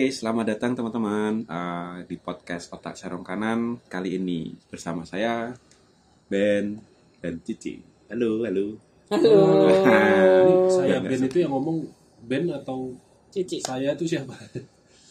[0.00, 5.52] Oke, selamat datang teman-teman uh, di podcast Otak Sarung Kanan kali ini bersama saya
[6.24, 6.80] Ben
[7.20, 7.84] dan Cici.
[8.08, 8.80] Halo, halo.
[9.12, 9.36] Halo.
[9.68, 11.84] Ini saya Ya, Ben itu yang ngomong
[12.24, 12.96] Ben atau
[13.28, 13.60] Cici.
[13.60, 14.32] saya itu siapa?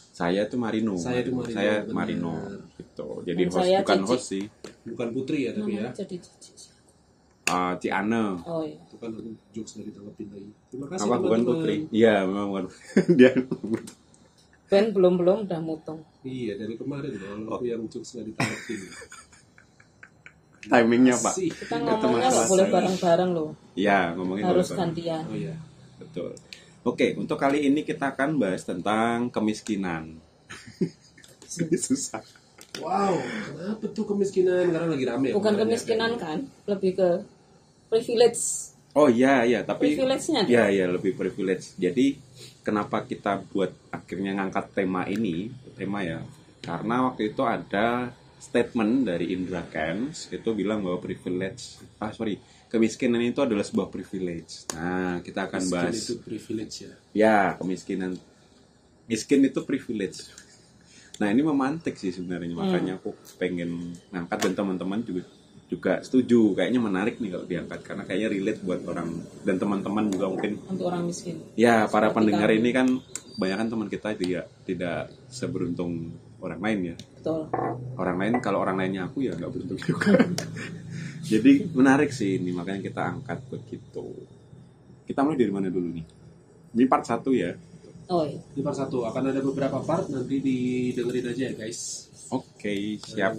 [0.09, 0.97] Saya tuh Marino.
[0.97, 1.93] Saya tuh Marino, Saya benar.
[1.93, 2.33] Marino.
[2.73, 3.07] Gitu.
[3.29, 4.09] Jadi Dan host saya bukan Cici.
[4.09, 4.43] host sih.
[4.89, 5.93] Bukan Putri ya tapi ya.
[5.93, 6.51] Jadi Cici.
[7.45, 8.41] Uh, Ciane.
[8.41, 8.81] Oh iya.
[8.89, 9.13] Itu kan
[9.53, 10.49] jokes dari tanggapin lagi.
[10.73, 11.41] Terima kasih Apa bukan.
[11.45, 11.75] Putri?
[11.93, 12.65] Iya, memang bukan.
[13.21, 13.37] Dia
[14.69, 16.05] Ben belum belum udah mutung.
[16.21, 18.79] Iya dari kemarin loh aku yang jokes nggak ditanggapin.
[20.69, 21.33] timingnya, Pak.
[21.33, 21.49] Sih.
[21.49, 23.49] Kita ngomongnya nggak boleh bareng-bareng loh.
[23.73, 25.23] Iya, ngomongin Harus gantian.
[25.25, 25.55] Oh iya.
[25.97, 26.37] Betul.
[26.85, 30.15] Oke, untuk kali ini kita akan bahas tentang kemiskinan.
[31.49, 32.23] Ini susah.
[32.79, 34.71] Wow, kenapa tuh kemiskinan?
[34.71, 35.29] Karena lagi rame.
[35.35, 37.09] Bukan ya, kemiskinan kan, lebih ke
[37.91, 38.68] privilege.
[38.97, 41.77] Oh iya iya tapi Privilege-nya Iya iya lebih privilege.
[41.77, 42.17] Jadi
[42.65, 46.25] kenapa kita buat akhirnya ngangkat tema ini tema ya
[46.59, 52.39] karena waktu itu ada statement dari Indra Kens itu bilang bahwa privilege ah sorry
[52.71, 54.67] kemiskinan itu adalah sebuah privilege.
[54.75, 56.93] Nah kita akan Miskin bahas itu privilege ya.
[57.13, 58.11] ya kemiskinan
[59.09, 60.29] miskin itu privilege.
[61.19, 65.23] Nah ini memantik sih sebenarnya makanya aku pengen ngangkat dan teman-teman juga
[65.69, 66.57] juga setuju.
[66.57, 69.09] Kayaknya menarik nih kalau diangkat karena kayaknya relate buat orang
[69.45, 70.51] dan teman-teman juga mungkin.
[70.65, 71.37] Untuk orang miskin.
[71.53, 72.59] ya para Seperti pendengar kami.
[72.59, 72.87] ini kan
[73.37, 74.99] kebanyakan teman kita tidak tidak
[75.29, 76.11] seberuntung
[76.41, 76.95] orang lain ya.
[77.19, 77.51] Betul.
[77.99, 80.17] orang lain kalau orang lainnya aku ya nggak beruntung juga.
[81.31, 84.25] Jadi menarik sih ini makanya kita angkat begitu.
[85.05, 86.05] Kita mulai dari mana dulu nih?
[86.73, 87.53] Ini part satu ya
[88.09, 88.41] Oh iya.
[88.41, 92.09] Di part satu akan ada beberapa part nanti didengerin aja ya guys.
[92.29, 93.33] oke siap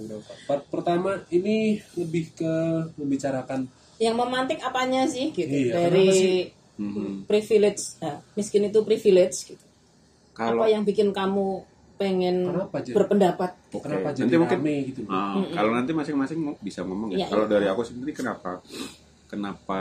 [0.51, 2.55] Part pertama ini lebih ke
[2.98, 3.71] membicarakan
[4.03, 6.39] Yang memantik apanya sih gitu Iya, dari sih?
[6.75, 7.29] Mhm.
[7.30, 8.01] privilege.
[8.01, 9.67] Nah, miskin itu privilege gitu.
[10.33, 11.63] kalau Apa yang bikin kamu
[11.95, 12.95] pengen Kenapa, Jen?
[12.97, 13.51] berpendapat?
[13.70, 15.01] Oke, kenapa jadi nanti mungkin rame gitu.
[15.07, 17.19] Ah, kalau nanti masing-masing bisa ngomong ya.
[17.23, 17.53] Iya, kalau iya.
[17.53, 18.59] dari aku sendiri kenapa
[19.29, 19.80] kenapa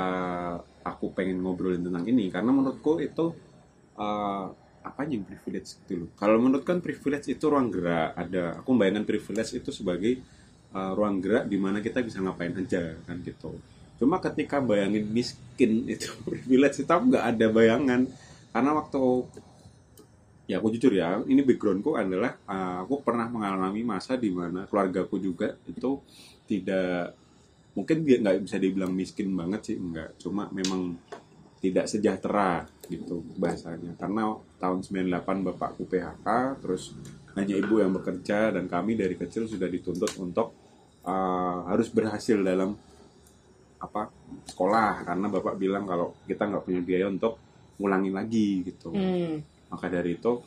[0.83, 3.31] aku pengen ngobrolin tentang ini karena menurutku itu
[3.95, 4.45] eh,
[4.83, 6.09] apa yang privilege gitu loh.
[6.15, 8.15] Kalau menurut kan privilege itu ruang gerak.
[8.15, 10.19] Ada aku bayangkan privilege itu sebagai
[10.73, 13.55] eh, ruang gerak di mana kita bisa ngapain aja kan gitu.
[13.99, 18.01] Cuma ketika bayangin miskin itu privilege itu aku nggak ada bayangan
[18.49, 19.01] karena waktu
[20.49, 25.21] ya aku jujur ya ini backgroundku adalah uh, aku pernah mengalami masa di mana keluargaku
[25.21, 26.01] juga itu
[26.49, 27.13] tidak
[27.77, 30.97] mungkin dia nggak bisa dibilang miskin banget sih enggak cuma memang
[31.59, 33.93] tidak sejahtera gitu bahasanya.
[33.99, 36.27] Karena tahun 98 bapakku PHK
[36.63, 36.95] terus
[37.35, 40.55] hanya ibu yang bekerja dan kami dari kecil sudah dituntut untuk
[41.05, 42.73] uh, harus berhasil dalam
[43.79, 44.11] apa
[44.49, 45.03] sekolah.
[45.03, 47.37] Karena bapak bilang kalau kita nggak punya biaya untuk
[47.79, 48.91] ngulangin lagi gitu.
[48.91, 49.39] Hmm.
[49.69, 50.41] maka dari itu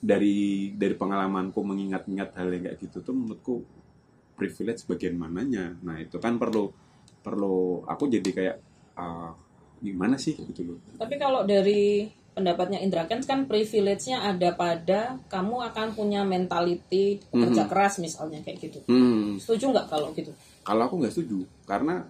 [0.00, 3.54] dari dari pengalamanku mengingat-ingat hal yang kayak gitu tuh menurutku
[4.38, 5.74] privilege bagian mananya.
[5.82, 6.70] Nah itu kan perlu
[7.20, 8.56] perlu aku jadi kayak
[8.96, 9.34] ah,
[9.80, 15.58] gimana sih gitu loh Tapi kalau dari pendapatnya Indra Kents kan privilege-nya ada pada kamu
[15.68, 18.78] akan punya mentality pekerja keras misalnya kayak gitu.
[18.84, 20.30] hmm, Setuju nggak kalau gitu?
[20.62, 22.06] kalau aku nggak setuju karena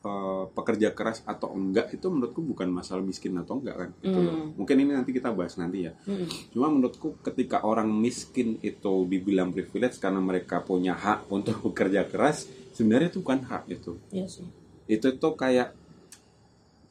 [0.00, 4.34] eh, pekerja keras atau enggak itu menurutku bukan masalah miskin atau enggak kan gitu loh.
[4.34, 4.48] Hmm.
[4.54, 6.26] mungkin ini nanti kita bahas nanti ya Mm-mm.
[6.50, 12.46] Cuma menurutku ketika orang miskin itu dibilang privilege karena mereka punya hak untuk bekerja keras,
[12.72, 14.00] sebenarnya itu bukan hak itu.
[14.08, 14.46] Iya sih.
[14.86, 15.76] Itu tuh kayak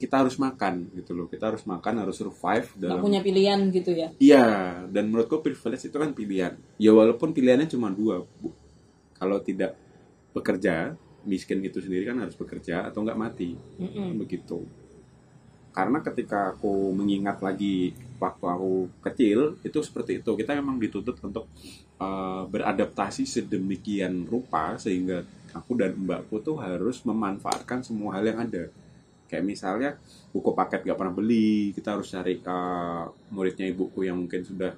[0.02, 1.30] kita harus makan gitu loh.
[1.30, 4.10] Kita harus makan, harus survive dalam punya pilihan gitu ya.
[4.18, 4.46] Iya,
[4.90, 6.58] dan menurutku privilege itu kan pilihan.
[6.82, 8.50] Ya walaupun pilihannya cuma dua, Bu.
[9.22, 9.78] Kalau tidak
[10.34, 14.18] bekerja, miskin itu sendiri kan harus bekerja atau nggak mati Mm-mm.
[14.18, 14.66] begitu
[15.72, 21.48] karena ketika aku mengingat lagi waktu aku kecil itu seperti itu kita memang dituntut untuk
[21.96, 25.24] uh, beradaptasi sedemikian rupa sehingga
[25.56, 28.68] aku dan mbakku tuh harus memanfaatkan semua hal yang ada
[29.32, 29.96] kayak misalnya
[30.36, 32.58] buku paket gak pernah beli kita harus cari ke
[33.32, 34.76] muridnya ibuku yang mungkin sudah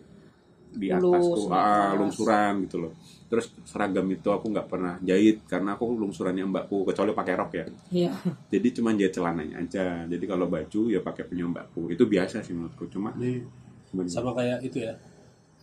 [0.73, 2.93] di atas Lulus, tuh ah, lungsuran gitu loh
[3.29, 7.65] terus seragam itu aku nggak pernah jahit karena aku lungsurannya mbakku kecuali pakai rok ya
[7.93, 8.11] Iya.
[8.49, 12.53] jadi cuma jahit celananya aja jadi kalau baju ya pakai punya mbakku itu biasa sih
[12.53, 13.41] menurutku cuma Ini
[13.89, 14.09] gimana?
[14.09, 14.93] sama kayak itu ya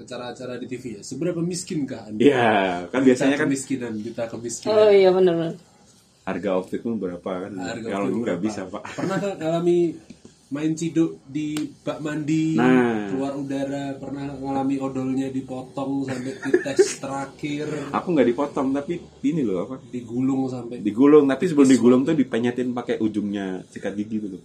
[0.00, 1.02] acara-acara di TV ya.
[1.04, 2.24] Seberapa miskinkah Anda?
[2.24, 2.48] Iya,
[2.88, 4.72] kan biasanya kan kemiskinan, kita kemiskinan.
[4.72, 5.52] Oh iya benar.
[6.30, 7.52] Harga outfitmu berapa kan?
[7.52, 8.82] Harga Kalau outfit nggak bisa pak.
[8.94, 9.78] Pernah kan ngalami
[10.50, 13.06] main ciduk di bak mandi, Nah.
[13.06, 19.46] keluar udara, pernah ngalami odolnya dipotong sampai di tes terakhir, Aku nggak dipotong tapi ini
[19.46, 19.78] loh apa?
[19.86, 24.38] digulung sampai Digulung tapi sebelum digulung tuh dipenyetin pakai ujungnya sikat gigi gitu.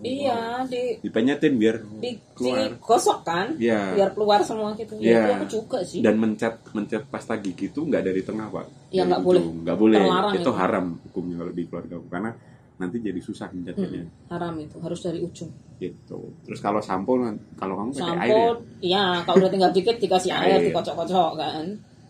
[0.00, 2.70] Iya di dipenyetin biar di keluar.
[2.78, 3.54] gosok kan?
[3.54, 3.94] Iya.
[3.94, 4.94] biar keluar semua gitu.
[4.94, 5.22] Iya.
[5.22, 5.98] ya aku juga sih.
[5.98, 8.66] Dan mencet mencet pasta gigi itu nggak dari tengah pak.
[8.88, 9.42] Ya, Dari nggak boleh.
[9.42, 9.98] nggak boleh.
[9.98, 10.52] Terlarang itu itu.
[10.52, 12.30] haram hukumnya kalau di keluarga aku karena
[12.78, 14.06] nanti jadi susah mencetnya.
[14.28, 14.76] Haram itu.
[14.78, 15.50] Harus dari ujung.
[15.76, 16.18] Gitu.
[16.42, 17.18] Terus kalau sampo
[17.54, 18.14] kalau kamu pakai air ya?
[18.18, 18.46] sampo
[18.78, 19.04] iya.
[19.22, 20.56] Kalau udah tinggal dikit dikasih air.
[20.56, 20.70] Air.
[20.70, 21.64] dikocok-kocok kan.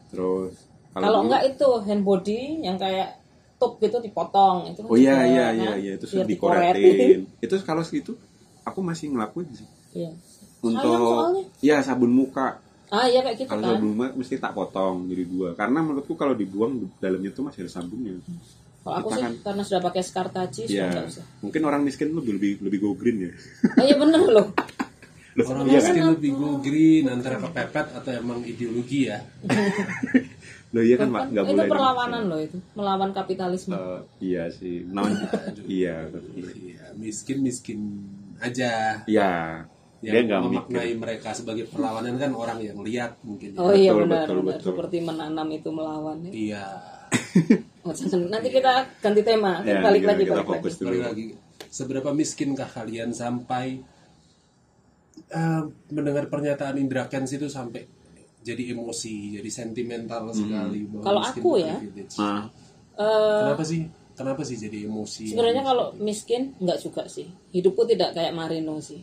[0.09, 0.53] Terus
[0.91, 3.18] kalau dulu- enggak itu hand body yang kayak
[3.59, 4.71] tube gitu dipotong.
[4.71, 7.27] Itu kan oh iya iya kan, iya iya itu sudah dikoretin.
[7.39, 8.15] itu kalau segitu
[8.63, 9.69] aku masih ngelakuin sih.
[9.93, 10.15] Iya.
[10.59, 12.59] Untuk ya sabun muka.
[12.89, 13.71] Ah iya kayak gitu kalau kan.
[13.77, 15.49] sabun muka mesti tak potong jadi dua.
[15.53, 18.17] Karena menurutku kalau dibuang dalamnya tuh masih ada sabunnya.
[18.79, 21.25] Kalau aku sih kan- karena sudah pakai skartaji sudah ya nggak usah.
[21.43, 23.33] Mungkin orang miskin lebih lebih lebih go green ya.
[23.77, 24.49] Oh iya bener loh.
[25.37, 25.93] Loh, Orang iya kan?
[25.93, 29.23] miskin lebih go green antara kepepet atau emang ideologi ya.
[30.69, 34.45] Loh iya kan Kan pak nggak itu boleh perlawanan loh itu melawan kapitalisme Eh, iya
[34.49, 35.27] sih namanya
[35.65, 36.05] iya
[36.37, 37.81] Iya, miskin miskin
[38.37, 39.01] aja.
[39.05, 39.65] iya
[39.99, 43.51] dia Yang nggak memaknai mikir mereka sebagai perlawanan kan orang yang lihat mungkin.
[43.51, 43.59] ya.
[43.59, 44.67] oh iya Betul, benar betul, benar betul.
[44.71, 46.33] seperti menanam itu melawan ya.
[46.33, 46.65] Iya.
[47.81, 47.95] Oh,
[48.29, 51.25] nanti kita ganti tema Ya, balik kita- lagi kita balik lagi fokus dulu Balik lagi.
[51.67, 53.81] Seberapa miskinkah kalian sampai
[55.31, 57.89] eh, mendengar pernyataan Indra Kents itu sampai
[58.49, 60.89] jadi emosi, jadi sentimental sekali.
[60.89, 61.77] bahwa Kalau aku ya,
[62.99, 63.81] Eh, Kenapa sih?
[64.19, 65.31] Kenapa sih jadi emosi?
[65.31, 67.31] sebenarnya kalau miskin nggak juga sih.
[67.55, 68.99] Hidupku tidak kayak Marino sih.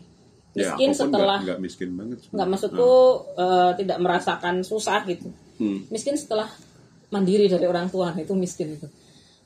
[0.55, 2.91] Ya, miskin pun setelah nggak, miskin banget nggak maksudku
[3.35, 5.31] eh, tidak merasakan susah gitu.
[5.55, 5.87] Hmm.
[5.87, 6.51] miskin setelah
[7.07, 8.87] mandiri dari orang tua nah, itu miskin itu.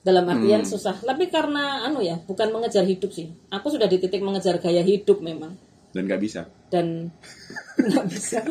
[0.02, 0.70] Dalam artian Hmm.
[0.70, 0.98] susah.
[0.98, 3.30] Tapi karena anu ya bukan mengejar hidup sih.
[3.54, 5.54] Aku sudah di titik mengejar gaya hidup memang.
[5.94, 6.50] Dan nggak bisa?
[6.70, 7.14] Dan
[7.90, 8.42] nggak bisa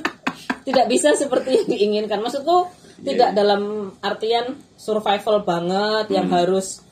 [0.65, 2.69] tidak bisa seperti yang diinginkan maksudku
[2.99, 3.15] Iya.
[3.15, 6.83] tidak dalam artian survival banget yang harus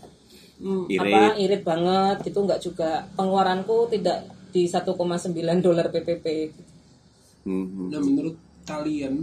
[0.57, 0.85] mm, Hmm.
[0.87, 1.03] Irit.
[1.03, 4.97] apa irit banget gitu nggak juga pengeluaranku tidak di 1,9
[5.61, 6.27] dolar PPP
[7.47, 7.95] Hmm.
[7.95, 8.35] Nah, menurut
[8.67, 9.23] kalian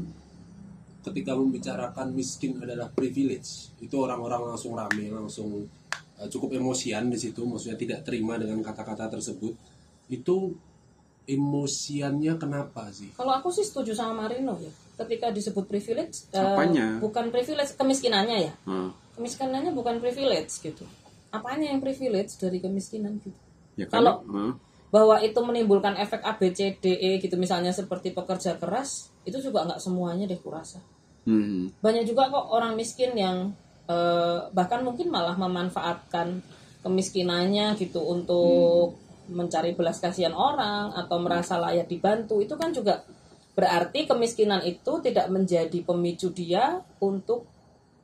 [1.04, 5.68] ketika membicarakan miskin adalah privilege, itu orang-orang langsung rame, langsung
[6.16, 9.52] uh, cukup emosian di situ, maksudnya tidak terima dengan kata-kata tersebut.
[10.08, 10.56] Itu
[11.26, 13.12] emosiannya kenapa sih?
[13.14, 16.98] kalau aku sih setuju sama Marino ya ketika disebut privilege Apanya?
[16.98, 18.90] bukan privilege kemiskinannya ya Ah.
[19.14, 20.84] kemiskinannya bukan privilege gitu
[21.30, 23.34] apanya yang privilege dari kemiskinan gitu
[23.76, 24.54] ya Kalau- karena- ah.
[24.90, 30.38] bahwa itu menimbulkan efek ABCDE gitu misalnya seperti pekerja keras itu juga nggak semuanya deh
[30.38, 30.78] kurasa
[31.24, 31.72] Hmm.
[31.80, 36.40] banyak juga kok orang miskin yang eh, bahkan mungkin malah memanfaatkan
[36.82, 38.96] kemiskinannya gitu untuk
[39.34, 43.02] mencari belas kasihan orang atau merasa layak dibantu itu kan juga
[43.54, 47.46] berarti kemiskinan itu tidak menjadi pemicu dia untuk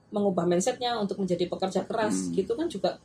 [0.10, 2.98] mengubah mindsetnya untuk menjadi pekerja keras gitu kan juga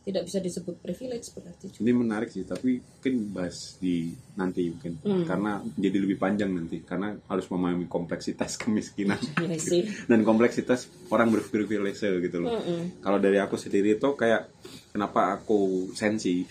[0.00, 1.80] tidak bisa disebut privilege berarti juga.
[1.84, 5.28] ini menarik sih tapi mungkin bahas di nanti mungkin Hmm.
[5.28, 9.60] karena jadi lebih panjang nanti karena harus memahami kompleksitas kemiskinan Iya
[10.08, 13.04] dan kompleksitas orang berprivilege gitu loh Mm-mm.
[13.04, 14.48] kalau dari aku sendiri itu kayak
[14.88, 16.48] kenapa aku sensi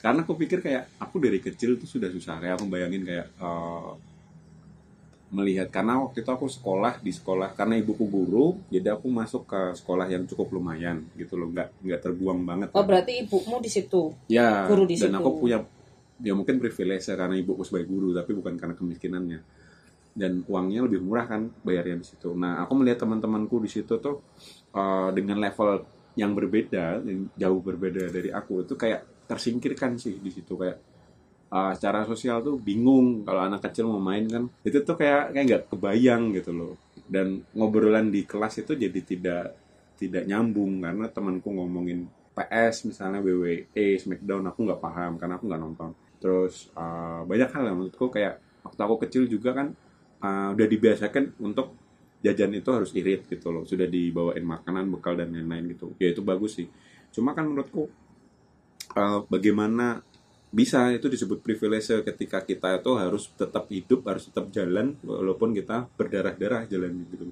[0.00, 3.90] karena aku pikir kayak aku dari kecil tuh sudah susah kayak aku bayangin kayak eh,
[5.30, 5.68] melihat.
[5.70, 10.08] Karena waktu itu aku sekolah di sekolah karena ibuku guru jadi aku masuk ke sekolah
[10.10, 11.52] yang cukup lumayan gitu loh.
[11.52, 14.10] Nggak nggak terbuang banget Oh berarti ibumu di situ.
[14.26, 15.20] ya guru di dan situ.
[15.20, 15.58] aku punya
[16.20, 19.40] ya mungkin privilege ya, karena ibuku sebagai guru tapi bukan karena kemiskinannya.
[20.10, 22.34] Dan uangnya lebih murah kan bayarnya di situ.
[22.34, 24.24] Nah aku melihat teman-temanku di situ tuh
[24.72, 25.84] eh, dengan level
[26.18, 30.58] yang berbeda yang jauh berbeda dari aku itu kayak tersingkirkan sih di situ.
[30.58, 30.82] Kayak
[31.54, 34.50] eh, secara sosial tuh bingung kalau anak kecil mau main kan.
[34.66, 36.74] Itu tuh kayak kayak nggak kebayang gitu loh.
[37.06, 39.44] Dan ngobrolan di kelas itu jadi tidak
[39.94, 45.62] tidak nyambung karena temanku ngomongin PS misalnya WWE Smackdown aku nggak paham karena aku nggak
[45.62, 45.90] nonton.
[46.18, 49.70] Terus eh, banyak hal yang menurutku kayak waktu aku kecil juga kan
[50.18, 51.78] eh, udah dibiasakan untuk
[52.20, 53.64] jajan itu harus irit gitu loh.
[53.64, 55.96] Sudah dibawain makanan bekal dan lain-lain gitu.
[55.96, 56.68] Ya itu bagus sih.
[57.10, 57.88] Cuma kan menurutku
[58.96, 60.02] eh, bagaimana
[60.50, 65.86] bisa itu disebut privilege ketika kita itu harus tetap hidup harus tetap jalan walaupun kita
[65.94, 67.30] berdarah-darah jalan gitu.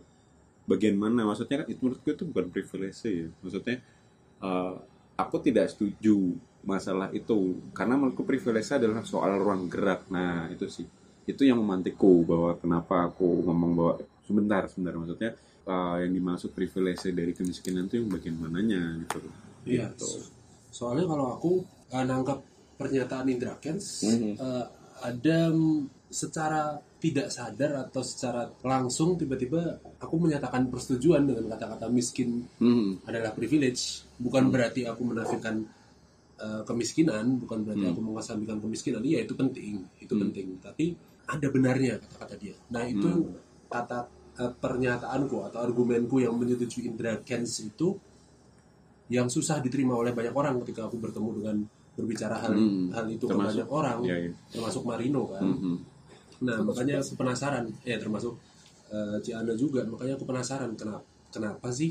[0.70, 1.26] Bagian mana?
[1.26, 3.26] Maksudnya kan itu menurutku itu bukan privilege ya.
[3.42, 3.82] Maksudnya
[4.38, 4.74] eh,
[5.18, 7.58] aku tidak setuju masalah itu.
[7.74, 10.06] Karena menurutku privilege adalah soal ruang gerak.
[10.14, 10.86] Nah itu sih.
[11.26, 14.94] Itu yang memantikku bahwa kenapa aku ngomong bahwa sebentar sebentar.
[14.94, 15.34] Maksudnya
[15.66, 19.18] eh, yang dimaksud privilege dari kemiskinan itu yang bagian mananya gitu.
[19.66, 19.90] Iya.
[19.90, 20.37] Gitu.
[20.70, 21.50] So- Soalnya kalau aku
[21.90, 22.38] uh, nangkap
[22.74, 24.32] pernyataan Indra Kents Mhm.
[24.38, 24.64] uh,
[25.00, 29.60] ada mm, secara tidak sadar atau secara langsung tiba-tiba
[29.98, 32.98] aku menyatakan persetujuan dengan kata-kata miskin Hmm.
[33.06, 34.02] adalah privilege.
[34.16, 35.62] Bukan berarti aku menafikan
[36.38, 37.92] eh, kemiskinan bukan berarti Hmm.
[37.92, 40.22] aku mengesampingkan kemiskinan iya itu penting itu Hmm.
[40.22, 40.94] penting tapi
[41.26, 43.34] ada benarnya kata-kata dia nah itu Hmm.
[43.66, 44.06] kata
[44.38, 47.98] eh, pernyataanku atau argumenku yang menyetujui Indra Kens itu
[49.08, 51.56] yang susah diterima oleh banyak orang ketika aku bertemu dengan
[51.92, 52.88] berbicara hal Hmm.
[52.90, 54.30] hal itu ke Termasuk- banyak orang Iya, iya.
[54.48, 55.76] termasuk Marino kan Mhm.
[56.38, 58.38] Nah, makanya aku penasaran, ya termasuk
[58.86, 61.90] eh, Ciana juga, makanya aku penasaran kenapa kenapa sih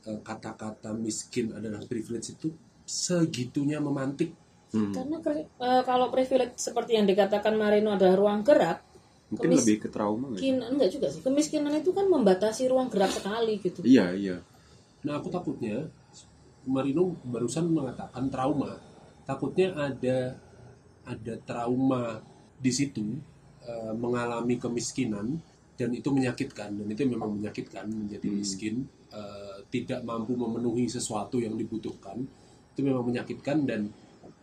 [0.00, 2.48] eh, kata-kata miskin adalah privilege itu
[2.84, 4.32] segitunya memantik.
[4.70, 4.88] Hmm.
[4.90, 8.86] Karena pri- eh, kalau privilege seperti yang dikatakan Marino adalah ruang gerak,
[9.28, 11.20] Mungkin Kemis- lebih ke trauma kemiskinan enggak juga sih.
[11.20, 13.78] Kemiskinan itu kan membatasi ruang gerak sekali gitu.
[13.80, 14.36] Iya, iya.
[15.02, 15.86] Nah, aku takutnya
[16.68, 18.76] Marino barusan mengatakan trauma.
[19.24, 20.36] Takutnya ada
[21.06, 22.20] ada trauma
[22.60, 23.16] di situ
[23.64, 25.40] eh, mengalami kemiskinan
[25.80, 28.36] dan itu menyakitkan dan itu memang menyakitkan menjadi Hmm.
[28.36, 28.74] miskin
[29.08, 32.20] eh, tidak mampu memenuhi sesuatu yang dibutuhkan
[32.76, 33.88] itu memang menyakitkan dan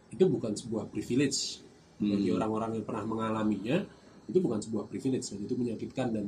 [0.09, 1.61] itu bukan sebuah privilege
[2.01, 2.37] bagi Hmm.
[2.41, 3.77] orang-orang yang pernah mengalaminya
[4.25, 6.25] itu bukan sebuah privilege dan itu menyakitkan dan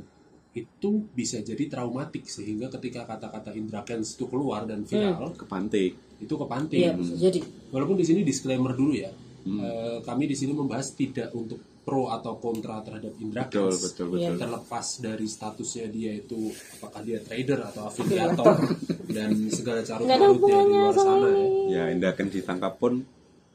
[0.59, 5.95] itu bisa jadi traumatik sehingga ketika kata-kata Indra Kens itu keluar dan viral Kepantik.
[6.17, 7.39] itu kepanting Iya, bisa jadi.
[7.69, 9.55] walaupun di sini disclaimer dulu ya Hmm.
[9.57, 14.05] Eh, kami di sini membahas tidak untuk pro atau kontra terhadap Indra Betul, Kents betul,
[14.11, 14.29] Iya.
[14.29, 14.37] betul.
[14.37, 18.51] terlepas dari statusnya dia itu apakah dia trader atau afiliator
[19.15, 21.71] dan segala Nggak ada marutnya di hubungannya luar sama sana ya ini.
[21.71, 22.93] Ya, Indah kan ditangkap pun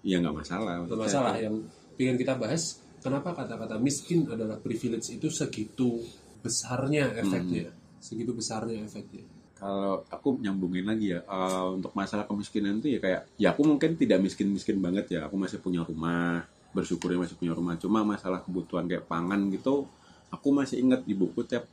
[0.02, 0.73] ya nggak masalah.
[0.82, 1.54] Gak masalah yang
[1.94, 2.62] ingin kita bahas
[2.99, 6.00] kenapa kata-kata miskin adalah privilege itu segitu
[6.45, 7.73] besarnya efeknya
[8.05, 9.25] segitu besarnya efeknya
[9.55, 13.97] Kalau aku nyambungin lagi ya eh, untuk masalah kemiskinan itu ya kayak ya aku mungkin
[13.97, 15.21] tidak miskin-miskin banget ya.
[15.31, 16.45] Aku masih punya rumah,
[16.77, 17.79] bersyukurnya masih punya rumah.
[17.81, 19.89] Cuma masalah kebutuhan kayak pangan gitu,
[20.35, 21.65] aku masih ingat di buku tiap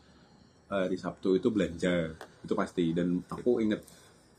[0.72, 3.84] hari Sabtu itu belanja itu pasti dan aku inget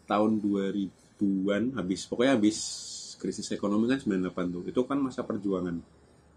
[0.08, 2.58] tahun 2000-an habis pokoknya habis
[3.20, 5.76] krisis ekonomi kan 98 tuh itu kan masa perjuangan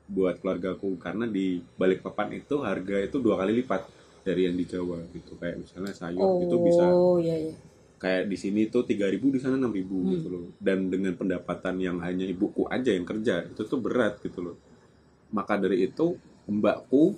[0.06, 3.82] buat keluargaku karena di Balikpapan itu harga itu dua kali lipat
[4.22, 5.34] dari yang di Jawa gitu.
[5.38, 7.54] Kayak misalnya sayur itu bisa Oh, iya iya.
[7.96, 10.12] kayak di sini tuh 3000 di sana 6000 Hmm.
[10.14, 10.46] gitu loh.
[10.62, 14.58] Dan dengan pendapatan yang hanya ibuku aja yang kerja itu tuh berat gitu loh.
[15.34, 17.18] Maka dari itu mbakku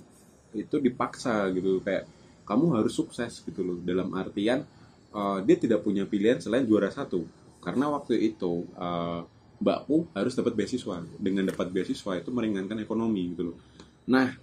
[0.55, 2.07] itu dipaksa gitu kayak
[2.47, 3.77] kamu harus sukses gitu loh.
[3.83, 4.63] Dalam artian
[5.11, 7.27] eh, dia tidak punya pilihan selain juara satu.
[7.59, 9.21] Karena waktu itu eh,
[9.57, 11.01] mbakku harus dapat beasiswa.
[11.17, 13.57] Dengan dapat beasiswa itu meringankan ekonomi gitu loh.
[14.09, 14.33] Nah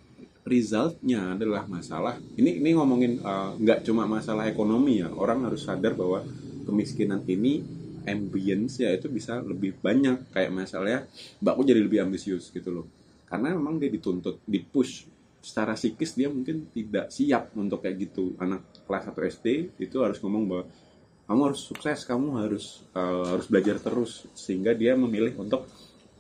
[0.45, 2.21] resultnya adalah masalah.
[2.37, 5.09] Ini ini ngomongin eh, nggak cuma masalah ekonomi ya.
[5.11, 6.23] Orang harus sadar bahwa
[6.65, 7.65] kemiskinan ini
[8.05, 10.31] ambience ya itu bisa lebih banyak.
[10.31, 10.99] Kayak misalnya
[11.41, 12.87] mbakku jadi lebih ambisius gitu loh.
[13.25, 15.09] Karena memang dia dituntut dipush.
[15.45, 18.33] Secara psikis dia mungkin tidak siap untuk kayak gitu.
[18.41, 20.65] Anak kelas 1 SD itu harus ngomong bahwa
[21.25, 25.65] kamu harus sukses kamu harus eh, harus belajar terus sehingga dia memilih untuk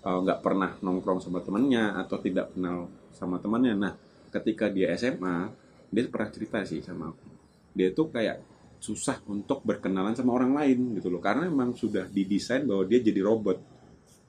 [0.03, 3.93] eh, nggak pernah nongkrong sama temannya atau tidak kenal sama temannya nah
[4.35, 7.27] ketika dia SMA dia pernah cerita sih sama aku.
[7.71, 8.43] Dia tuh kayak
[8.83, 13.23] susah untuk berkenalan sama orang lain gitu loh karena memang sudah didesain bahwa dia jadi
[13.25, 13.59] robot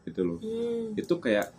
[0.05, 0.39] gitu loh.
[0.39, 0.95] Hmm.
[0.95, 1.49] itu kayak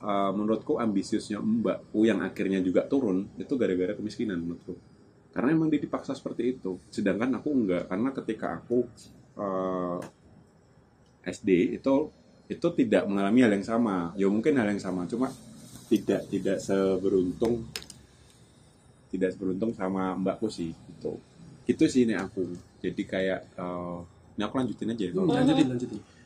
[0.00, 4.80] uh, menurutku ambisiusnya mbakku yang akhirnya juga turun itu gara-gara kemiskinan menurutku
[5.38, 6.82] karena emang dia dipaksa seperti itu.
[6.90, 8.90] Sedangkan aku enggak karena ketika aku
[9.38, 10.02] uh,
[11.22, 12.10] SD itu
[12.50, 14.10] itu tidak mengalami hal yang sama.
[14.18, 15.30] Ya mungkin hal yang sama cuma
[15.86, 17.70] tidak tidak seberuntung
[19.14, 21.22] tidak seberuntung sama mbakku sih itu
[21.70, 22.42] itu sih ini aku.
[22.82, 24.02] Jadi kayak uh,
[24.34, 25.06] ini aku lanjutin aja.
[25.06, 26.17] Ya, lanjutin lanjutin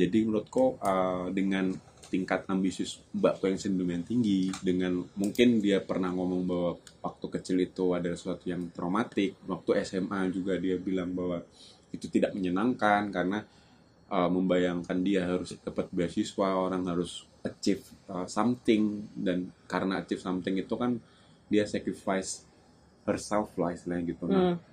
[0.00, 1.76] jadi menurutku uh, dengan
[2.10, 6.72] tingkat ambisius mbakku yang sedemikian tinggi dengan mungkin dia pernah ngomong bahwa
[7.04, 11.44] waktu kecil itu ada sesuatu yang traumatik waktu SMA juga dia bilang bahwa
[11.94, 13.46] itu tidak menyenangkan karena
[14.10, 20.58] uh, membayangkan dia harus dapat beasiswa orang harus achieve uh, something dan karena achieve something
[20.58, 20.98] itu kan
[21.46, 22.42] dia sacrifice
[23.06, 24.69] herself lah istilahnya gitu nah Hmm.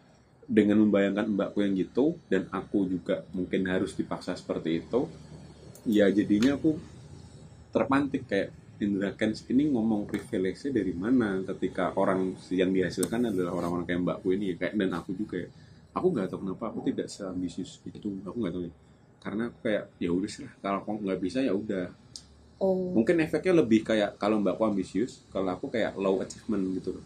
[0.47, 5.11] Dengan membayangkan mbakku yang gitu dan aku juga mungkin harus dipaksa seperti itu
[5.83, 6.79] ya jadinya aku
[7.75, 13.85] terpantik kayak Indra Kens ini ngomong privilege dari mana ketika orang yang dihasilkan adalah orang-orang
[13.89, 15.49] kayak mbakku ini kayak dan aku juga ya.
[15.97, 18.73] Aku nggak tahu kenapa aku tidak seambisius itu aku nggak tahu ya.
[19.17, 21.89] Karena aku kayak ya udah sih kalau aku nggak bisa ya udah.
[22.57, 22.89] Oh.
[22.89, 27.05] mungkin efeknya lebih kayak kalau mbakku ambisius kalau aku kayak low achievement gitu loh.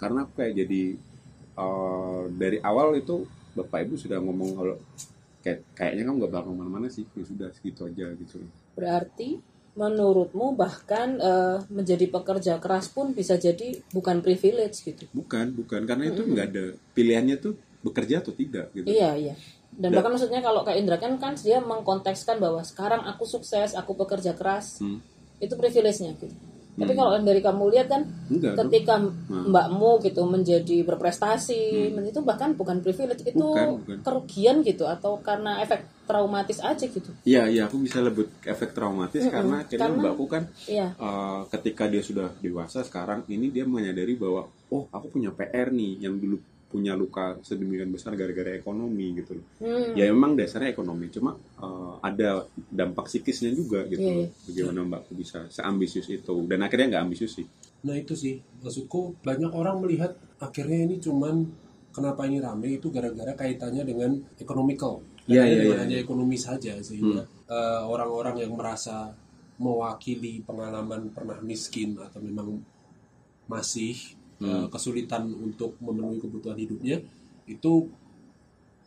[0.00, 0.96] Karena aku kayak jadi
[1.54, 4.76] eh, dari awal itu bapak ibu sudah ngomong kalau
[5.44, 7.04] kayak kayaknya kamu nggak bakal ke mana-mana sih.
[7.14, 8.42] Ya sudah segitu aja gitu.
[8.74, 9.38] Berarti
[9.74, 15.04] menurutmu bahkan eh, menjadi pekerja keras pun bisa jadi bukan privilege gitu.
[15.10, 15.82] bukan bukan.
[15.86, 18.86] Karena itu nggak ada pilihannya tuh bekerja atau tidak gitu.
[18.88, 19.34] Iya, iya.
[19.74, 23.74] dan Dan- bahkan maksudnya kalau kayak Indra kan kan dia mengkontekskan bahwa sekarang aku sukses
[23.74, 24.78] aku bekerja keras.
[24.78, 25.02] Hmm.
[25.42, 26.30] itu privilege-nya gitu
[26.74, 28.98] tapi kalau yang dari kamu lihat kan Enggak ketika
[29.30, 33.98] mbakmu gitu menjadi berprestasi itu bahkan bukan privilege itu Bukan, bukan.
[34.02, 37.08] kerugian gitu atau karena efek traumatis aja gitu.
[37.24, 40.92] Iya, iya, aku bisa lebut efek traumatis karena akhirnya karena- mbakku kan iya.
[40.92, 46.04] eh, ketika dia sudah dewasa sekarang ini dia menyadari bahwa oh aku punya PR nih
[46.04, 46.36] yang dulu
[46.74, 49.46] punya luka sedemikian besar gara-gara ekonomi gitu loh.
[49.62, 49.94] Hmm.
[49.94, 54.02] Ya memang dasarnya ekonomi, cuma eh, ada dampak psikisnya juga gitu.
[54.02, 54.28] Iya, loh.
[54.50, 57.46] Bagaimana mbakku bisa seambisius itu dan akhirnya nggak ambisius sih.
[57.86, 61.46] Nah itu sih maksudku banyak orang melihat akhirnya ini cuman
[61.94, 64.98] kenapa ini rame itu gara-gara kaitannya dengan economical.
[65.30, 65.76] Iya, iya, iya.
[65.80, 69.14] hanya ekonomi saja sehingga eh, orang-orang yang merasa
[69.56, 72.58] mewakili pengalaman pernah miskin atau memang
[73.46, 73.94] masih
[74.40, 76.98] eh, kesulitan untuk memenuhi kebutuhan hidupnya
[77.46, 77.72] itu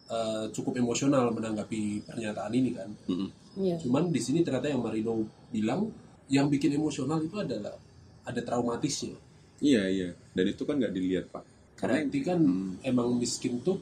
[0.08, 2.90] eh, cukup emosional menanggapi pernyataan ini kan.
[3.08, 3.30] Mm-mm.
[3.58, 5.88] iya Cuman di sini ternyata yang Marino bilang
[6.28, 7.76] yang bikin emosional itu adalah
[8.24, 9.16] ada traumatisnya.
[9.58, 11.44] Iya iya, dan itu kan nggak dilihat pak.
[11.78, 12.76] Karena Berarti kan Hmm.
[12.84, 13.80] emang miskin tuh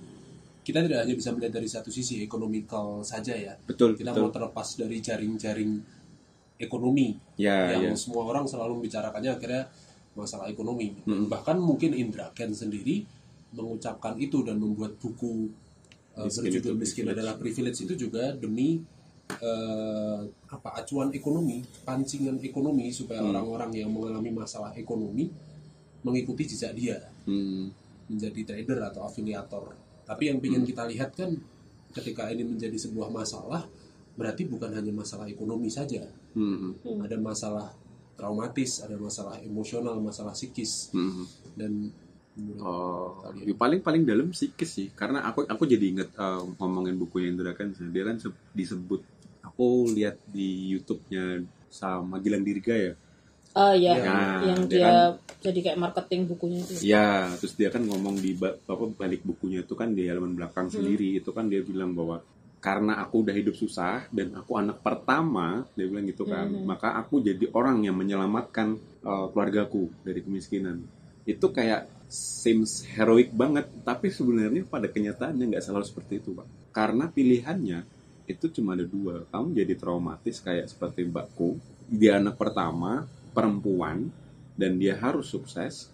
[0.65, 3.53] kita tidak hanya bisa melihat dari satu sisi ekonomikal saja ya.
[3.65, 4.21] betul Kita betul.
[4.25, 5.71] mau terlepas dari jaring-jaring
[6.57, 7.99] ekonomi Ya yang ya.
[7.99, 9.63] semua orang selalu membicarakannya akhirnya
[10.15, 10.95] masalah ekonomi.
[11.05, 11.27] Mm.
[11.27, 13.03] Bahkan mungkin Indra Ken sendiri
[13.51, 15.47] mengucapkan itu dan membuat buku
[16.15, 17.15] uh, Miskin berjudul itu miskin privilege.
[17.19, 18.79] adalah privilege itu juga demi
[19.39, 20.19] uh,
[20.51, 23.31] apa acuan ekonomi, pancingan ekonomi supaya Hmm.
[23.31, 25.31] orang-orang yang mengalami masalah ekonomi
[26.03, 27.71] mengikuti jejak dia Hmm.
[28.05, 29.73] menjadi trader atau afiliator.
[30.05, 31.33] Tapi yang ingin kita lihat kan
[31.91, 33.65] ketika ini menjadi sebuah masalah
[34.15, 36.05] berarti bukan hanya masalah ekonomi saja,
[36.37, 36.75] Hmm.
[37.01, 37.71] ada masalah
[38.15, 40.89] traumatis, ada masalah emosional, masalah psikis.
[40.91, 41.27] Hmm.
[41.55, 41.91] dan
[42.59, 47.31] Oh, ya paling paling dalam psikis sih, karena aku aku jadi inget eh, ngomongin bukunya
[47.31, 49.07] Indra kan, dia kan se- disebut,
[49.39, 52.93] aku lihat di YouTube-nya sama Gilang Dirga ya,
[53.55, 53.91] oh iya.
[53.95, 54.19] Ya,
[54.51, 56.73] yang dia dia kan- jadi kayak marketing bukunya itu.
[56.83, 61.15] Ya, terus dia kan ngomong di apa balik bukunya itu kan di halaman belakang sendiri.
[61.15, 62.19] Itu kan dia bilang bahwa
[62.65, 67.21] karena aku udah hidup susah dan aku anak pertama, dia bilang gitu kan, maka aku
[67.21, 70.81] jadi orang yang menyelamatkan eh, keluargaku dari kemiskinan.
[71.29, 76.73] Itu kayak seems heroik banget, tapi sebenarnya pada kenyataannya nggak selalu seperti itu, Pak.
[76.73, 77.85] Karena pilihannya
[78.25, 79.29] itu cuma ada dua.
[79.29, 84.09] Kamu jadi traumatis kayak seperti mbakku, dia anak pertama, perempuan,
[84.57, 85.93] dan dia harus sukses,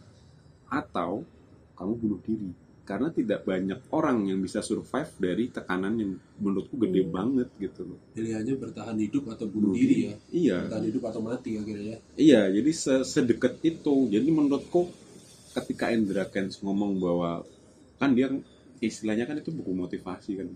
[0.72, 1.28] atau
[1.76, 2.52] kamu bunuh diri.
[2.92, 6.12] Karena tidak banyak orang yang bisa survive dari tekanan yang
[6.44, 8.00] menurutku gede banget gitu loh.
[8.12, 11.98] pilihannya bertahan hidup atau bunuh diri ya, Iya, bertahan hidup atau mati akhirnya ya.
[12.20, 14.12] Iya, jadi se- sedekat itu.
[14.12, 14.92] Jadi menurutku
[15.56, 17.48] ketika Indra Kens ngomong bahwa
[17.96, 18.28] kan dia
[18.80, 20.52] istilahnya kan itu buku motivasi kan.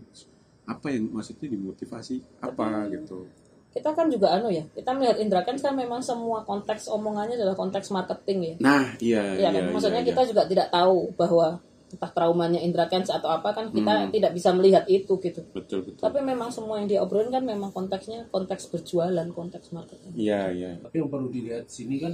[0.67, 2.19] Apa yang maksudnya dimotivasi?
[2.43, 3.23] Apa gitu?
[3.71, 7.59] kita kan juga anu ya kita melihat Indra kan kan memang semua konteks omongannya adalah
[7.59, 9.63] konteks marketing ya Nah, iya, Iya iya, kan?
[9.67, 10.09] iya, Maksudnya iya.
[10.15, 11.59] kita juga tidak tahu bahwa
[11.95, 14.11] entah traumanya Indra Kents atau apa kan kita Hmm.
[14.11, 15.41] tidak bisa melihat itu gitu.
[15.49, 16.03] betul betul.
[16.03, 20.11] Tapi memang semua yang diobrolin kan memang konteksnya konteks berjualan, konteks marketing.
[20.11, 20.71] Iya, iya.
[20.77, 22.11] Tapi yang perlu dilihat sini kan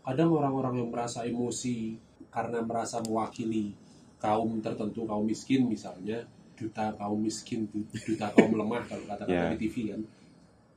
[0.00, 1.98] kadang orang-orang yang merasa emosi
[2.30, 3.74] karena merasa mewakili
[4.16, 6.22] kaum tertentu, kaum miskin misalnya,
[6.54, 9.50] duta kaum miskin, du- duta kaum lemah kalau kata-kata Ya.
[9.52, 10.00] di TV kan.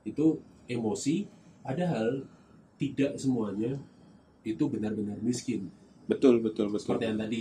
[0.02, 1.26] Itu emosi,
[1.60, 2.26] padahal
[2.74, 3.78] tidak semuanya
[4.42, 5.70] itu benar-benar miskin.
[6.02, 6.82] Betul, betul, betul.
[6.82, 7.40] Seperti yang tadi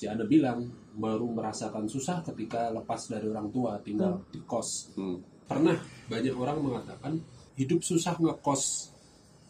[0.00, 0.64] Ci Anda bilang,
[0.96, 4.96] baru merasakan susah ketika lepas dari orang tua, tinggal di kos.
[4.96, 5.20] Hmm.
[5.44, 5.76] Pernah
[6.08, 7.20] banyak orang mengatakan
[7.60, 8.88] hidup susah ngekos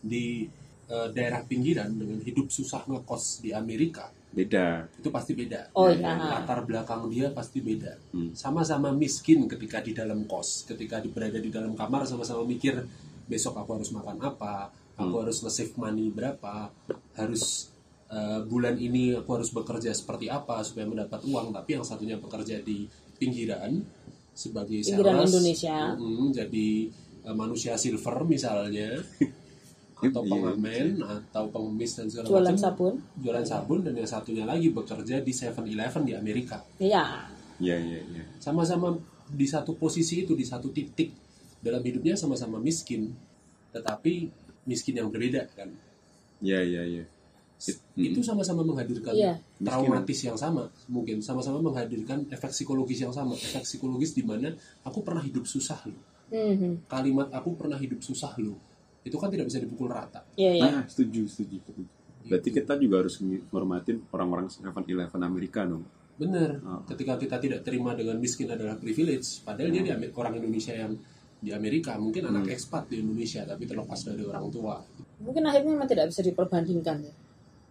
[0.02, 0.50] di
[0.90, 4.90] eh, daerah pinggiran dengan hidup susah ngekos di Amerika Beda.
[4.98, 5.70] itu pasti beda.
[5.78, 6.18] Oh iya.
[6.18, 7.94] Latar belakang dia pasti beda.
[8.10, 8.34] Hmm.
[8.34, 12.74] Sama-sama miskin ketika di dalam kos, ketika berada di dalam kamar sama-sama mikir
[13.30, 15.22] besok aku harus makan apa, aku Hmm.
[15.22, 16.74] harus nge-save money berapa,
[17.14, 17.69] harus
[18.10, 21.50] eh, bulan ini aku harus bekerja seperti apa supaya mendapat uang.
[21.52, 22.84] Tapi yang satunya bekerja di
[23.16, 23.78] pinggiran
[24.32, 25.76] sebagai Pinggiran sales, Indonesia.
[25.94, 26.68] mm, jadi
[27.22, 28.96] eh, manusia silver misalnya
[30.00, 32.94] atau Iya, pengamen atau pengemis dan segala Jualan macam sabun.
[33.20, 36.64] jualan sabun dan yang satunya lagi bekerja di 7-Eleven di Amerika.
[36.78, 37.28] Iya.
[37.60, 38.24] Iya, iya, iya.
[38.40, 38.96] Sama-sama
[39.28, 41.12] di satu posisi itu di satu titik
[41.60, 43.12] dalam hidupnya sama-sama miskin,
[43.68, 44.32] tetapi
[44.64, 45.68] miskin yang berbeda kan.
[46.40, 47.04] Iya, iya, iya.
[47.60, 49.36] It- Itu sama-sama menghadirkan Iya.
[49.60, 54.48] traumatis yang sama, mungkin sama-sama menghadirkan efek psikologis yang sama, efek psikologis di mana
[54.80, 56.00] aku pernah hidup susah loh.
[56.32, 56.88] Mhm.
[56.88, 58.56] Kalimat aku pernah hidup susah loh.
[59.00, 60.24] Itu kan tidak bisa dipukul rata.
[60.34, 60.64] Iya, iya.
[60.64, 61.82] Nah, setuju, setuju, setuju.
[62.20, 65.84] Berarti kita juga harus menghormatin orang-orang 7-Eleven Amerika dong.
[66.16, 66.60] Bener.
[66.60, 66.84] Oh.
[66.84, 70.92] Ketika kita tidak terima dengan miskin adalah privilege, padahal dia di orang Indonesia yang
[71.40, 72.52] di Amerika mungkin anak Hmm.
[72.52, 74.76] ekspat di Indonesia tapi terlepas dari orang tua.
[75.20, 77.12] mungkin akhirnya memang tidak bisa diperbandingkan ya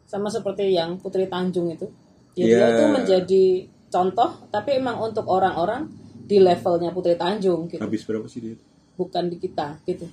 [0.10, 1.86] sama seperti yang Putri Tanjung itu
[2.34, 2.56] ya, Iya.
[2.56, 3.44] dia itu menjadi
[3.88, 5.86] contoh tapi emang untuk orang-orang
[6.20, 8.58] di levelnya Putri Tanjung gitu Habis berapa sih dia?
[8.94, 10.10] bukan di kita gitu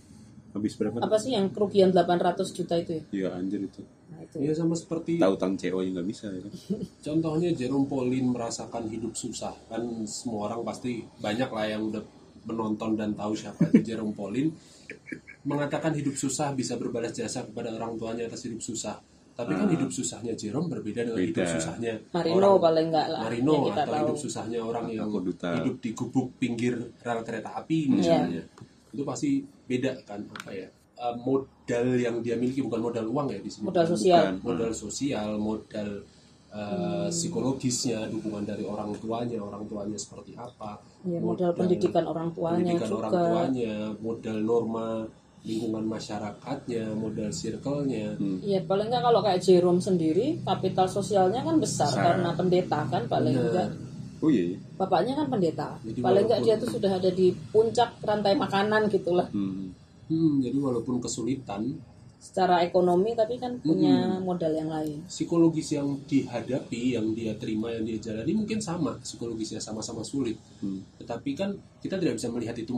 [0.53, 0.97] Habis berapa?
[0.99, 3.81] apa sih yang kerugian 800 juta itu ya Iya anjir itu.
[4.07, 6.53] nah, itu Ya sama seperti Tahu tang CO nya nggak bisa ya kan?
[7.07, 12.05] contohnya Jerome Pauline merasakan hidup susah kan semua orang pasti banyak lah yang udah
[12.45, 14.53] menonton dan tahu siapa itu Jerome Pauline
[15.43, 18.99] mengatakan hidup susah bisa berbalas jasa kepada orang tuanya atas hidup susah
[19.37, 21.53] tapi kan hidup susahnya Jerome berbeda dengan hidup Beda.
[21.53, 25.07] susahnya Marino orang- paling enggak lah Marino yang kita atau tahu hidup susahnya orang yang
[25.07, 25.51] Aku duta.
[25.55, 27.93] hidup di gubuk pinggir rel kereta api Iya.
[27.93, 28.43] misalnya
[28.91, 29.31] itu pasti
[29.63, 33.65] beda kan apa ya eh, modal yang dia miliki bukan modal uang ya di sini
[33.65, 34.25] Modal Bukan sosial.
[34.41, 35.91] modal sosial modal
[36.49, 42.73] eh, psikologisnya dukungan dari orang tuanya orang tuanya seperti apa ya, modal pendidikan orang tuanya
[42.73, 44.89] pendidikan juga orang tuanya modal norma
[45.47, 48.43] lingkungan masyarakatnya modal circle-nya Hmm.
[48.43, 52.03] Iya paling enggak kalau kayak Jerome sendiri kapital sosialnya kan besar, Besar.
[52.05, 53.47] karena pendeta kan paling Benar.
[53.47, 53.69] enggak
[54.19, 54.45] Oh iya.
[54.51, 54.59] iya.
[54.75, 59.29] bapaknya kan pendeta Jadi paling enggak dia tuh sudah ada di puncak rantai makanan gitulah
[59.31, 59.71] Hmm.
[60.07, 61.79] Hmm, jadi walaupun kesulitan
[62.17, 67.85] secara ekonomi tapi kan punya modal yang lain psikologis yang dihadapi, yang dia terima, yang
[67.85, 70.35] dia jalani mungkin sama, psikologisnya sama-sama sulit.
[70.59, 70.83] Hmm.
[70.97, 72.75] Tetapi kan kita tidak bisa melihat itu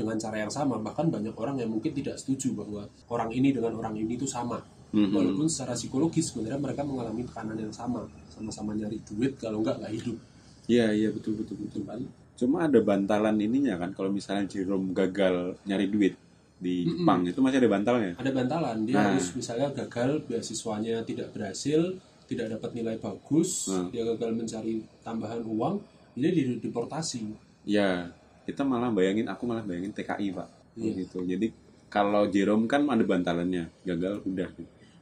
[0.00, 0.80] dengan cara yang sama.
[0.80, 4.56] Bahkan banyak orang yang mungkin tidak setuju bahwa orang ini dengan orang ini itu sama.
[4.90, 5.12] Mhm.
[5.12, 9.92] Walaupun secara psikologis sebenarnya mereka mengalami tekanan yang sama, sama-sama nyari duit kalau enggak nggak
[10.00, 10.16] hidup.
[10.66, 11.84] Iya iya betul betul betul.
[11.84, 12.08] Kan?
[12.34, 16.16] Cuma ada bantalan ininya kan kalau misalnya Jerome gagal nyari duit
[16.56, 17.04] di Mm-mm.
[17.04, 18.12] Jepang itu masih ada bantalnya.
[18.16, 19.04] Ada bantalan, dia Nah.
[19.12, 21.96] harus misalnya gagal beasiswanya tidak berhasil,
[22.28, 23.88] tidak dapat nilai bagus, Hmm.
[23.88, 25.80] dia gagal mencari tambahan uang,
[26.14, 27.32] dia dideportasi.
[27.64, 28.12] Ya
[28.50, 30.48] kita malah bayangin aku malah bayangin TKI pak.
[30.74, 30.92] Iya.
[31.06, 31.18] Gitu.
[31.22, 31.46] Jadi
[31.86, 34.50] kalau Jerome kan ada bantalannya gagal udah.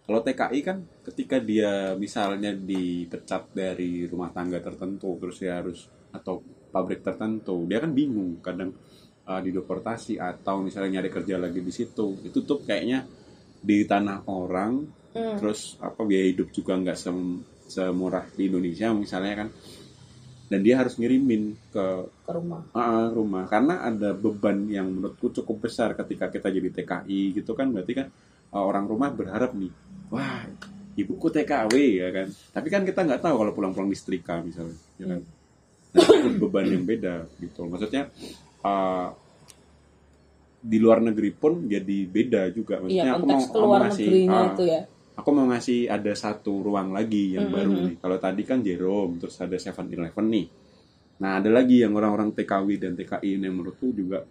[0.09, 6.41] Kalau TKI kan ketika dia misalnya dipecat dari rumah tangga tertentu terus dia harus atau
[6.69, 8.73] pabrik tertentu dia kan bingung kadang
[9.29, 13.05] uh, dideportasi atau misalnya nyari kerja lagi di situ itu tuh kayaknya
[13.61, 15.41] di tanah orang Hmm.
[15.41, 19.49] terus apa biaya hidup juga nggak sem- semurah di Indonesia misalnya kan
[20.49, 21.85] dan dia harus ngirimin ke
[22.25, 22.65] ke rumah.
[22.73, 23.45] Ah, rumah.
[23.45, 27.69] Karena ada beban yang menurutku cukup besar ketika kita jadi TKI gitu kan.
[27.69, 28.07] Berarti kan
[28.57, 29.69] uh, orang rumah berharap nih
[30.09, 30.49] wah
[30.97, 32.29] ibuku TKW ya kan.
[32.33, 35.21] Tapi kan kita nggak tahu kalau pulang-pulang disetrika misalnya ya kan.
[35.89, 37.69] Nah, itu beban yang beda gitu.
[37.69, 38.09] Maksudnya
[38.65, 39.09] uh,
[40.59, 42.81] di luar negeri pun jadi beda juga.
[42.81, 44.81] Maksudnya aku mau, konteks aku keluar mau ngasih negerinya ah, itu ya
[45.19, 47.57] aku mau ngasih ada satu ruang lagi yang Mm-mm.
[47.59, 47.95] baru nih.
[47.99, 50.47] Kalau tadi kan Jerome, terus ada Seven Eleven nih.
[51.19, 54.23] Nah ada lagi yang orang-orang TKW dan TKI yang menurutku juga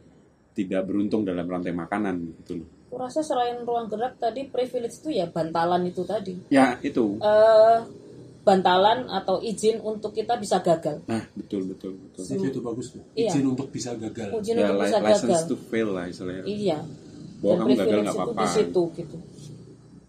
[0.54, 2.70] tidak beruntung dalam rantai makanan gitu loh.
[2.88, 7.20] aku rasa selain ruang gerak tadi privilege itu ya bantalan itu tadi Ya itu.
[7.20, 7.80] eh
[8.42, 12.24] bantalan atau izin untuk kita bisa gagal Nah betul betul betul.
[12.24, 13.04] Itu, itu bagus tuh.
[13.12, 13.30] Iya.
[13.30, 14.32] Izin untuk bisa gagal.
[14.40, 16.44] izin Ya untuk bisa license gagal to fail lah istilahnya.
[16.48, 16.80] iya
[17.38, 18.40] Bahwa dan kamu gagal nggak apa-apa.
[18.40, 19.18] di situ gitu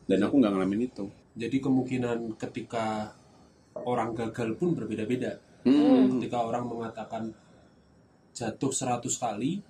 [0.08, 1.04] Dan aku nggak ngalamin itu.
[1.34, 3.12] Jadi kemungkinan ketika
[3.76, 5.36] orang gagal pun berbeda-beda.
[5.62, 6.16] Hmm.
[6.16, 7.30] Ketika orang mengatakan
[8.32, 9.60] jatuh 100 kali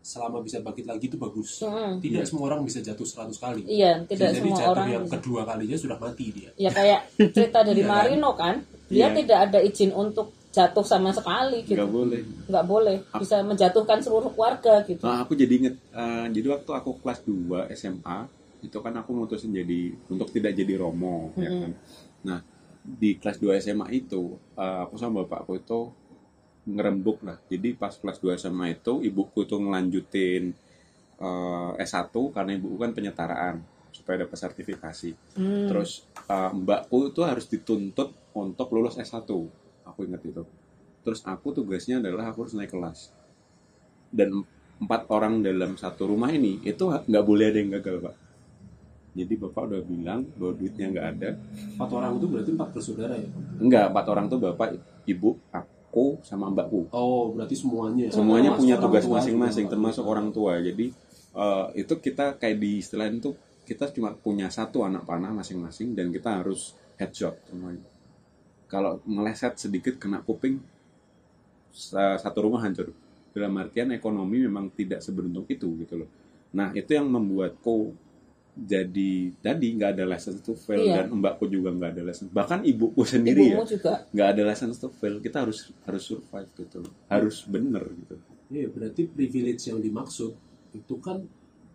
[0.00, 1.60] selama bisa bangkit lagi itu bagus.
[1.60, 2.00] Mm-mm.
[2.00, 3.62] Tidak semua orang bisa jatuh 100 kali.
[3.68, 5.12] iya tidak Jadi semua jatuh orang yang bisa.
[5.14, 6.50] kedua kalinya sudah mati dia.
[6.56, 7.96] ya kayak cerita dari Iya kan?
[8.00, 8.54] Marino kan
[8.88, 9.14] dia Iya.
[9.14, 12.20] tidak ada izin untuk jatuh sama sekali gitu Nggak boleh.
[12.48, 16.90] nggak boleh bisa menjatuhkan seluruh keluarga gitu Nah, aku jadi inget, eh, jadi waktu aku
[16.98, 18.18] kelas 2 SMA,
[18.60, 21.72] itu kan aku mutusin jadi, untuk tidak jadi romo, ya kan.
[22.24, 22.38] Nah,
[22.80, 25.80] di kelas 2 SMA itu, eh, aku sama bapakku itu
[26.68, 27.40] ngerembuk lah.
[27.48, 30.52] Jadi pas kelas 2 SMA itu, ibuku tuh ngelanjutin
[31.20, 33.56] eh, S1, karena ibuku kan penyetaraan,
[33.92, 35.10] supaya dapat sertifikasi.
[35.36, 35.68] Hmm.
[35.68, 39.28] Terus eh, mbakku itu harus dituntut untuk lulus S1.
[39.84, 40.44] Aku ingat itu.
[41.00, 43.12] Terus aku tugasnya adalah aku harus naik kelas.
[44.10, 44.44] Dan
[44.80, 48.14] empat orang dalam satu rumah ini itu nggak boleh ada yang gagal pak.
[49.10, 51.30] Jadi bapak udah bilang bahwa duitnya nggak ada.
[51.74, 53.28] Empat orang itu berarti empat bersaudara ya?
[53.58, 54.68] Enggak, empat orang tuh bapak,
[55.02, 56.86] ibu, aku, sama mbakku.
[56.94, 58.06] Oh, berarti semuanya.
[58.14, 59.72] Semuanya Termasuk punya tugas masing-masing, juga.
[59.74, 60.62] termasuk orang tua.
[60.62, 60.94] Jadi
[61.34, 63.34] eh, itu kita kayak di istilah itu
[63.66, 67.82] kita cuma punya satu anak panah masing-masing dan kita harus headshot semuanya.
[68.70, 70.62] Kalau meleset sedikit kena kuping
[71.74, 72.94] sa- satu rumah hancur.
[73.30, 76.10] Dalam artian ekonomi memang tidak seberuntung itu gitu loh.
[76.50, 77.94] Nah itu yang membuatku
[78.52, 81.06] jadi tadi nggak ada license to fail Iya.
[81.06, 84.76] dan mbakku juga nggak ada license bahkan ibuku sendiri ibumu ya juga nggak ada license
[84.76, 86.92] to fail kita harus harus survive gitu loh.
[87.06, 88.16] harus bener gitu
[88.50, 90.34] Iya, berarti privilege yang dimaksud
[90.74, 91.22] itu kan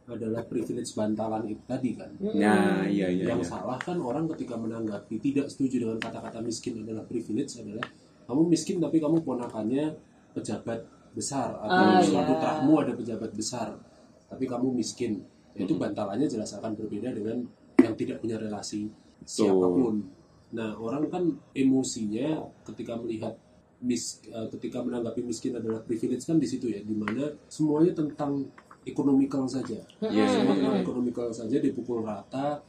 [0.06, 2.12] adalah privilege bantalan itu tadi kan.
[2.20, 3.48] Nah iya iya yang iya.
[3.48, 7.82] salah kan orang ketika menanggapi tidak setuju dengan kata-kata miskin adalah privilege adalah
[8.28, 9.96] kamu miskin tapi kamu ponakannya
[10.36, 10.84] pejabat
[11.16, 12.28] besar atau Ah, suatu iya.
[12.28, 13.68] putramu ada pejabat besar
[14.28, 15.24] tapi kamu miskin
[15.56, 17.48] itu bantalannya jelas akan berbeda dengan
[17.80, 18.92] yang tidak punya relasi
[19.24, 20.04] siapa pun.
[20.52, 21.24] Nah orang kan
[21.56, 23.34] emosinya ketika melihat
[23.80, 28.44] mis eh, ketika menanggapi miskin adalah privilege kan di situ ya di mana semuanya tentang
[28.86, 29.80] ekonomikal saja.
[30.04, 32.62] Iya, semua tentang ekonomikal saja dipukul rata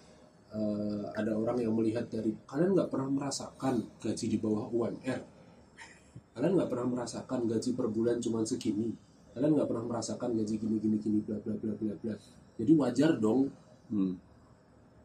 [0.56, 5.20] Eh, ada orang yang melihat dari kalian nggak pernah merasakan gaji di bawah UMR
[6.32, 8.92] kalian nggak pernah merasakan gaji per bulan cuma segini?
[9.32, 12.14] Kalian nggak pernah merasakan gaji gini gini gini bla bla bla bla bla
[12.56, 13.48] jadi wajar dong.
[13.86, 14.18] Hmm.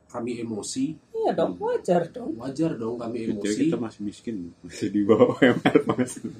[0.07, 0.91] kami emosi.
[1.15, 2.35] Iya dong wajar dong.
[2.35, 3.61] Wajar dong kami Jadi emosi.
[3.63, 6.35] kita masih miskin masih di bawah UMR masih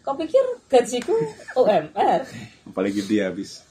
[0.00, 1.10] kau pikir gajiku
[1.58, 2.22] UMR
[2.64, 3.66] apalagi dia habis.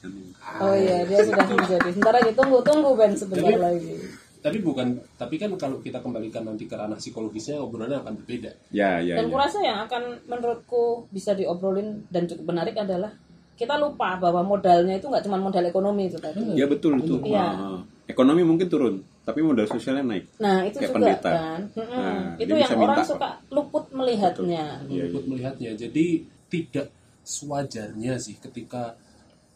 [0.60, 3.92] Oh iya dia sudah menjadi sebentar lagi tunggu tunggu Ben sebentar Jadi- lagi.
[4.38, 8.52] tapi bukan tapi kan kalau kita kembalikan nanti ke ranah psikologisnya obrolannya akan berbeda.
[8.70, 9.32] Ya ya dan ya.
[9.32, 13.16] kurasa yang akan menurutku bisa diobrolin dan cukup menarik adalah
[13.58, 17.42] kita lupa bahwa modalnya itu nggak cuma modal ekonomi itu tadi ya betul itu Iya.
[17.42, 18.94] Ah, ekonomi mungkin turun
[19.26, 21.30] tapi modal sosialnya naik Nah itu Kayak juga pendeta.
[21.34, 21.98] kan, Mm-mm.
[22.00, 24.64] Nah, itu yang orang minta, suka luput melihatnya.
[24.86, 26.06] Iya, ikut melihatnya jadi
[26.48, 26.86] tidak
[27.28, 28.96] sewajarnya sih ketika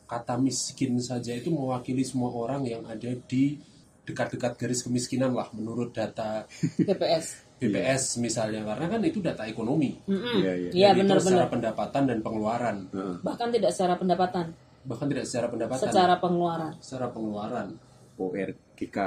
[0.04, 3.56] kata miskin saja itu mewakili semua orang yang ada di
[4.04, 6.44] dekat-dekat garis kemiskinan lah menurut data
[6.88, 7.51] BPS.
[7.64, 9.94] BPS misalnya karena kan itu data ekonomi.
[10.04, 10.70] Iya, iya.
[10.70, 11.22] Iya Dan itu benar-benar.
[11.22, 12.76] secara pendapatan dan pengeluaran.
[12.88, 13.14] Heeh.
[13.20, 14.46] Bahkan tidak secara pendapatan,
[14.82, 15.82] bahkan tidak secara pendapatan.
[15.84, 16.72] Secara pengeluaran.
[16.78, 17.68] secara pengeluaran.
[18.16, 18.98] ORGK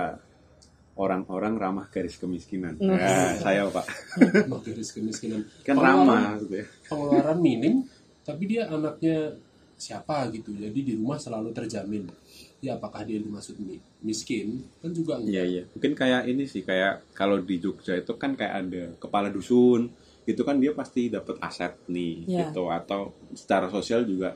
[0.95, 2.79] orang-orang ramah garis kemiskinan.
[2.79, 2.95] Nah.
[2.95, 3.85] ya saya pak.
[4.47, 5.43] Nah, garis kemiskinan.
[5.61, 6.65] Kan Pengeluaran- ramah gitu ya.
[6.87, 7.73] pengeluaran minim
[8.21, 9.35] tapi dia anaknya
[9.75, 10.49] siapa gitu.
[10.51, 12.07] Jadi di rumah selalu terjamin
[12.59, 15.63] ya apakah dia dimaksud mi- miskin kan juga enggak Iya iya.
[15.71, 19.91] Mungkin kayak ini sih kayak kalau di Jogja itu kan kayak ada kepala dusun
[20.25, 22.49] itu kan dia pasti dapat aset nih Iya.
[22.49, 24.33] gitu atau secara sosial juga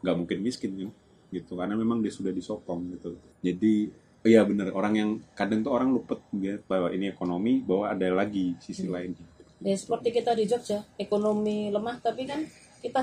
[0.00, 0.90] nggak mungkin miskin kan
[1.28, 3.16] gitu karena memang dia sudah disokong gitu.
[3.40, 3.88] Jadi
[4.22, 8.54] iya bener orang yang kadang tuh orang luput dia bahwa ini ekonomi bahwa ada lagi
[8.58, 8.94] sisi Hmm.
[8.94, 9.26] lainnya.
[9.58, 12.42] Ya seperti kita di Jogja, ekonomi lemah tapi kan
[12.78, 12.98] kita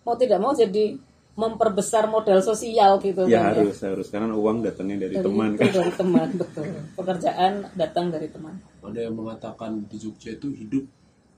[0.00, 0.96] mau tidak mau jadi
[1.34, 5.60] memperbesar modal sosial gitu Ya kan harus harus karena uang datangnya dari, Dari teman itu,
[5.60, 5.72] kan.
[5.72, 6.66] dari teman betul.
[6.94, 8.54] Pekerjaan datang dari teman.
[8.80, 10.84] ada yang mengatakan di Jogja itu hidup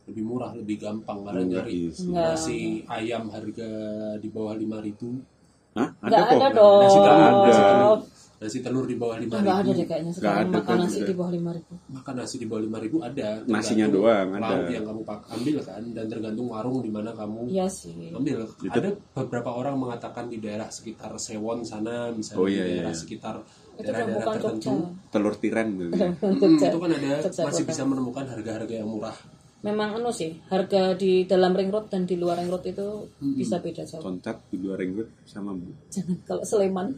[0.06, 2.04] lebih murah lebih gampang karena Enggak, nyari iya sih.
[2.04, 2.26] Enggak.
[2.30, 3.68] nasi ayam harga
[4.16, 5.34] di bawah 5000
[5.74, 5.88] Hah?
[5.98, 6.32] Nggak kok?
[6.32, 6.80] ada dong.
[6.82, 7.90] nasi Ada.
[8.36, 11.08] Nasi telur di bawah 5000 Enggak ada deh kayaknya sekarang ada makan kan nasi juga.
[11.08, 11.72] di bawah lima ribu.
[11.88, 14.44] makan nasi di bawah 5000 ada Nasinya doang, ada.
[14.46, 18.12] lauk yang kamu ambil kan dan tergantung warung di mana kamu Iya sih.
[18.12, 22.70] ambil Itu- ada beberapa orang mengatakan di daerah sekitar Sewon sana misalnya Oh, iya, di
[22.76, 23.00] daerah iya.
[23.00, 25.10] sekitar Itu kan daerah-daerah bukan tertentu Jogja.
[25.10, 25.92] Telur tiren gitu.
[25.92, 26.08] ya.
[26.20, 29.16] hmm, itu kan ada Jogja masih bisa menemukan harga-harga yang murah
[29.64, 33.58] Memang anu sih, harga di dalam ring road dan di luar ring road itu bisa
[33.58, 33.98] beda jauh.
[33.98, 35.72] Concat di luar ringgut sama Bu.
[35.90, 36.94] Jangan kalau Sleman.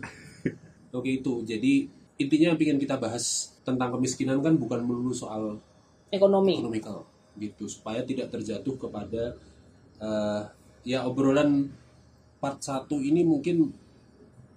[0.91, 1.43] Oke itu.
[1.43, 1.87] Jadi
[2.19, 5.61] intinya yang ingin kita bahas tentang kemiskinan kan bukan melulu soal
[6.09, 6.57] Ekonomi.
[6.59, 7.05] ekonomikal
[7.37, 7.69] gitu.
[7.69, 9.37] Supaya tidak terjatuh kepada
[9.99, 10.43] eh,
[10.83, 11.69] ya obrolan
[12.39, 13.69] part 1 ini mungkin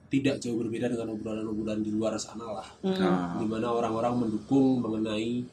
[0.08, 2.68] tidak jauh berbeda dengan obrolan-obrolan di luar sana lah.
[2.84, 5.44] Nah, di mana orang-orang mendukung mengenai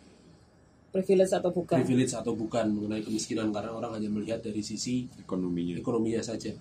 [0.89, 1.77] Privilege atau bukan.
[1.79, 3.53] privilege atau bukan mengenai kemiskinan.
[3.53, 5.77] Karena orang hanya melihat dari sisi ekonominya.
[5.77, 6.57] ekonominya saja.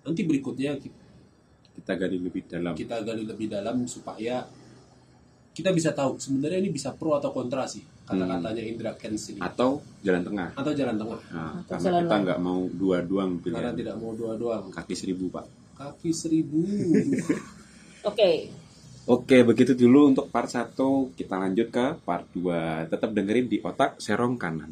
[0.00, 0.90] Nanti berikutnya ki-
[1.80, 2.72] kita gali lebih dalam.
[2.72, 4.44] kita gali lebih dalam supaya
[5.50, 9.80] kita bisa tahu sebenarnya ini bisa pro atau kontra sih kata-katanya Indra Kens ini Atau
[10.00, 10.50] jalan tengah.
[10.52, 13.74] atau jalan tengah Nah, Atau karena jalan kita nggak mau dua doang karena pilihan.
[13.76, 15.46] tidak mau dua doang Kaki seribu pak.
[15.74, 16.60] kaki seribu
[18.02, 18.30] Oke.
[19.06, 20.72] Oke, begitu dulu untuk part 1.
[21.12, 22.86] Kita lanjut ke part 2.
[22.86, 24.70] Tetap dengerin di otak serong kanan.